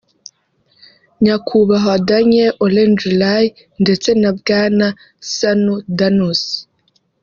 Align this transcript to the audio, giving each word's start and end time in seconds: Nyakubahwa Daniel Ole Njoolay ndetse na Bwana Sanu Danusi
Nyakubahwa 1.23 1.93
Daniel 2.09 2.51
Ole 2.63 2.83
Njoolay 2.91 3.45
ndetse 3.83 4.09
na 4.21 4.31
Bwana 4.37 4.87
Sanu 5.35 5.73
Danusi 5.97 6.55